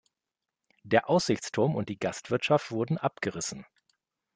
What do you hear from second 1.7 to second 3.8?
und die Gastwirtschaft wurden abgerissen.